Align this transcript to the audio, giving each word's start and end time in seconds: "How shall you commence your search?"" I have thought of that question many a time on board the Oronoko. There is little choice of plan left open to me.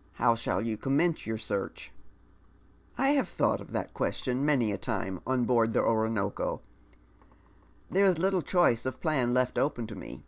"How 0.14 0.34
shall 0.34 0.62
you 0.66 0.76
commence 0.76 1.28
your 1.28 1.38
search?"" 1.38 1.92
I 2.98 3.10
have 3.10 3.28
thought 3.28 3.60
of 3.60 3.70
that 3.70 3.94
question 3.94 4.44
many 4.44 4.72
a 4.72 4.78
time 4.78 5.20
on 5.24 5.44
board 5.44 5.74
the 5.74 5.78
Oronoko. 5.80 6.60
There 7.88 8.04
is 8.06 8.18
little 8.18 8.42
choice 8.42 8.84
of 8.84 9.00
plan 9.00 9.32
left 9.32 9.56
open 9.58 9.86
to 9.86 9.94
me. 9.94 10.24